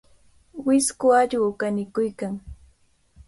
Wisku 0.65 1.07
allqu 1.19 1.49
kanikuykan. 1.59 2.33